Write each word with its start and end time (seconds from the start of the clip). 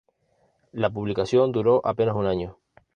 La 0.73 0.89
publicación 0.89 1.51
duró 1.51 1.85
apenas 1.85 2.15
un 2.15 2.25
año. 2.25 2.57